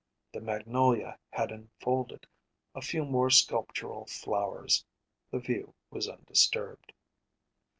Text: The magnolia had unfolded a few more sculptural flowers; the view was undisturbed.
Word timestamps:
The 0.33 0.41
magnolia 0.41 1.19
had 1.29 1.51
unfolded 1.51 2.25
a 2.73 2.81
few 2.81 3.05
more 3.05 3.29
sculptural 3.29 4.07
flowers; 4.07 4.83
the 5.29 5.37
view 5.37 5.75
was 5.91 6.09
undisturbed. 6.09 6.91